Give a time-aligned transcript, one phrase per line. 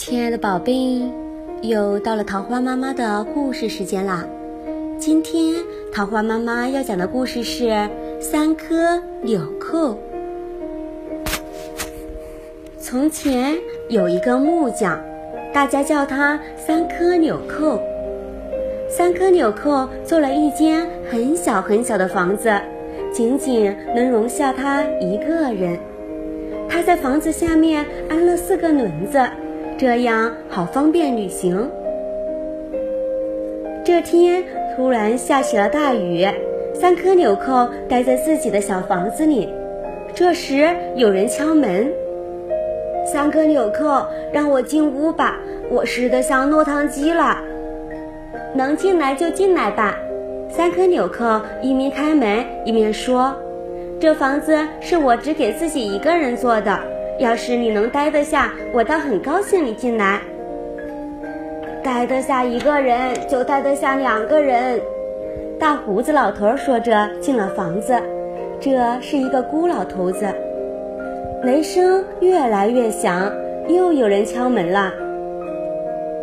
[0.00, 1.12] 亲爱的宝贝，
[1.60, 4.24] 又到了桃花妈妈的故事时间啦！
[4.98, 5.54] 今天
[5.92, 7.64] 桃花妈妈要讲的故事是
[8.18, 9.90] 《三颗纽扣》。
[12.78, 13.58] 从前
[13.90, 14.98] 有一个木匠，
[15.52, 17.78] 大家叫他三颗纽扣。
[18.88, 22.50] 三颗纽扣做了一间很小很小的房子，
[23.12, 25.78] 仅仅能容下他一个人。
[26.70, 29.20] 他在房子下面安了四个轮子。
[29.80, 31.66] 这样好方便旅行。
[33.82, 34.44] 这天
[34.76, 36.28] 突然下起了大雨，
[36.74, 39.48] 三颗纽扣待在自己的小房子里。
[40.12, 41.90] 这时有人敲门
[43.10, 45.38] ：“三颗纽扣，让我进屋吧，
[45.70, 47.38] 我湿得像落汤鸡了。
[48.52, 49.96] ”“能进来就进来吧。”
[50.50, 53.34] 三颗纽扣一面开门一面说
[53.98, 56.78] ：“这房子是我只给自己一个人做的。”
[57.20, 60.20] 要是你能待得下，我倒很高兴你进来。
[61.84, 64.80] 待得下一个人，就待得下两个人。
[65.58, 67.94] 大胡子老头说着进了房子。
[68.58, 70.26] 这是一个孤老头子。
[71.42, 73.30] 雷声越来越响，
[73.68, 74.90] 又有人敲门了。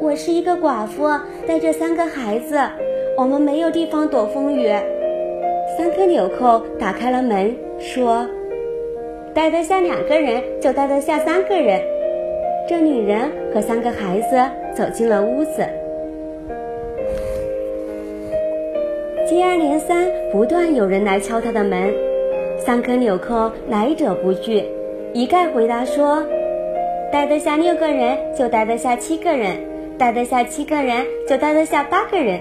[0.00, 1.08] 我是一个寡妇，
[1.46, 2.58] 带着三个孩子，
[3.18, 4.68] 我们没有地方躲风雨。
[5.76, 8.26] 三颗纽扣打开了门，说。
[9.36, 11.78] 待得下两个人，就待得下三个人。
[12.66, 14.42] 这女人和三个孩子
[14.74, 15.58] 走进了屋子，
[19.28, 21.92] 接二连三，不断有人来敲她的门。
[22.56, 24.64] 三颗纽扣来者不拒，
[25.12, 26.24] 一概回答说
[27.12, 29.56] ：“待得下六个人，就待得下七个人；
[29.98, 32.40] 待得下七个人，就待得下八个人。”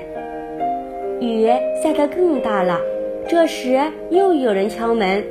[1.19, 1.45] 雨
[1.83, 2.79] 下得更大了。
[3.27, 5.21] 这时又有人敲门。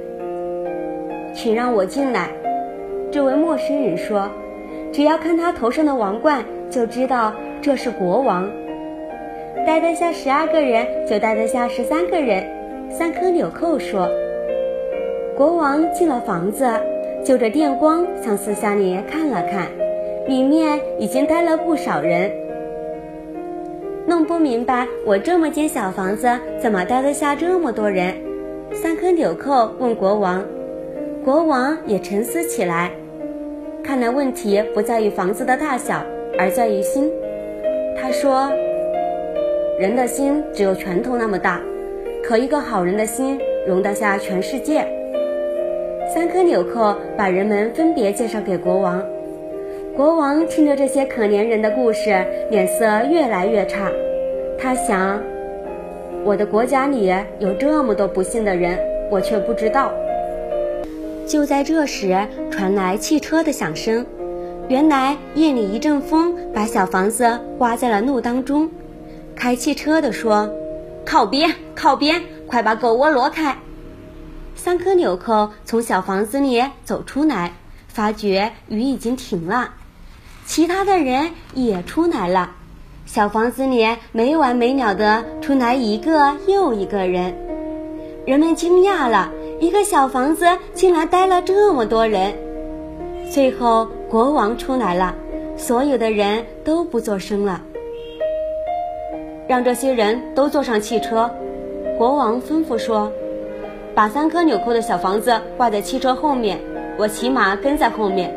[1.34, 2.28] 请让我进来。”
[3.10, 4.30] 这位陌生人说
[4.92, 8.48] ，“只要看他头上的王冠，就知道这是国王。
[9.66, 12.44] 待得下十二个人，就待得下十三个人。”
[12.90, 14.08] 三颗纽扣说。
[15.36, 16.64] 国王进了房子，
[17.24, 19.66] 就着电光向四下里看了看，
[20.28, 22.30] 里面已经待了不少人。
[24.06, 26.28] 弄不明白，我这么间小房子
[26.60, 28.14] 怎么待得下这么多人？
[28.72, 30.44] 三颗纽扣问国王。
[31.24, 32.90] 国王也沉思起来，
[33.82, 36.04] 看来问题不在于房子的大小，
[36.38, 37.10] 而在于心。
[37.96, 38.52] 他说
[39.80, 41.62] ：“人的心只有拳头那么大，
[42.22, 44.86] 可一个好人的心容得下全世界。”
[46.12, 49.02] 三颗纽扣把人们分别介绍给国王。
[49.96, 53.90] 国王听着这些可怜人的故事，脸色越来越差。
[54.58, 55.18] 他想
[56.22, 58.78] ：“我的国家里有这么多不幸的人，
[59.10, 59.90] 我却不知道。”
[61.26, 64.04] 就在这时，传来汽车的响声。
[64.68, 68.70] 原来夜里一阵风把小房子刮在了路当中。
[69.34, 70.50] 开汽车的说
[71.04, 73.56] ：“靠边，靠边，快把狗窝挪开！”
[74.54, 77.52] 三颗纽扣从小房子里走出来，
[77.88, 79.70] 发觉雨已经停了。
[80.46, 82.52] 其他的人也出来了，
[83.06, 87.34] 小房子里没完没了的出来一个又一个人。
[88.26, 89.30] 人们惊讶了。
[89.64, 90.44] 一个小房子
[90.74, 92.34] 竟然待了这么多人，
[93.30, 95.14] 最后国王出来了，
[95.56, 97.62] 所有的人都不作声了。
[99.48, 101.30] 让这些人都坐上汽车，
[101.96, 103.10] 国王吩咐说
[103.96, 106.60] ：“把三颗纽扣的小房子挂在汽车后面，
[106.98, 108.36] 我骑马跟在后面。”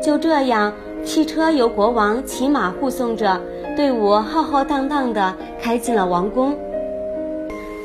[0.00, 0.72] 就这样，
[1.04, 3.40] 汽车由国王骑马护送着，
[3.76, 6.56] 队伍浩浩荡荡地开进了王宫。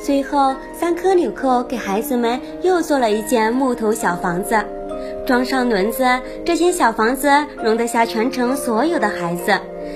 [0.05, 4.55] 最后，三颗纽扣给孩子们又做了一间木头小房子，
[5.25, 6.05] 装上轮子，
[6.45, 7.27] 这间小房子
[7.63, 9.51] 容得下全城所有的孩子，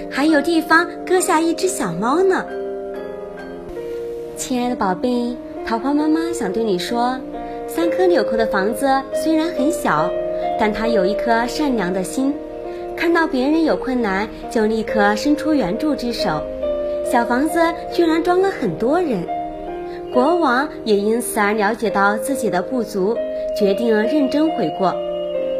[0.09, 2.43] 还有地方搁下一只小猫呢。
[4.35, 7.19] 亲爱的宝贝，桃花妈妈想对你说，
[7.67, 10.09] 三颗纽扣的房子虽然很小，
[10.59, 12.33] 但它有一颗善良的心，
[12.97, 16.41] 看到别人有困难就立刻伸出援助之手。
[17.05, 17.59] 小房子
[17.93, 19.38] 居然装了很多人。
[20.13, 23.15] 国王也因此而了解到自己的不足，
[23.57, 24.93] 决定认真悔过。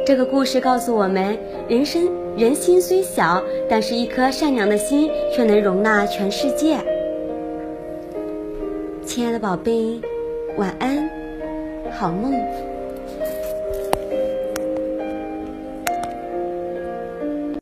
[0.05, 1.37] 这个故事告诉我们：
[1.67, 6.77] 人生人心虽小，但是一颗善良的心却能容纳全世界。
[9.05, 10.01] 亲爱的宝贝，
[10.57, 11.07] 晚安，
[11.91, 12.33] 好梦。